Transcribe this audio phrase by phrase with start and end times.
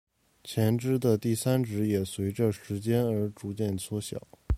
[0.43, 4.19] 前肢的第三指也随者时间而逐渐缩小。